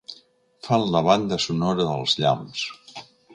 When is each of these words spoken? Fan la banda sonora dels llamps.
Fan 0.67 0.85
la 0.95 1.01
banda 1.07 1.39
sonora 1.45 1.87
dels 1.91 2.17
llamps. 2.25 2.65